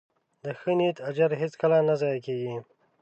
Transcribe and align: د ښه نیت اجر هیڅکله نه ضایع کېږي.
د 0.43 0.45
ښه 0.59 0.71
نیت 0.77 0.97
اجر 1.09 1.29
هیڅکله 1.41 1.77
نه 1.87 1.93
ضایع 2.01 2.19
کېږي. 2.25 2.55